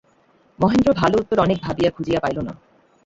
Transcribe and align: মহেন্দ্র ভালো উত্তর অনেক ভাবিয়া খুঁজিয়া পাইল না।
মহেন্দ্র 0.59 0.89
ভালো 0.93 1.15
উত্তর 1.17 1.37
অনেক 1.39 1.57
ভাবিয়া 1.61 1.91
খুঁজিয়া 1.91 2.19
পাইল 2.19 2.37
না। 2.39 2.53